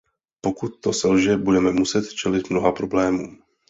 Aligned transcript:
Pokud 0.41 0.79
to 0.79 0.93
selže, 0.93 1.37
budeme 1.37 1.71
muset 1.71 2.13
čelit 2.13 2.49
mnoha 2.49 2.71
problémům. 2.71 3.41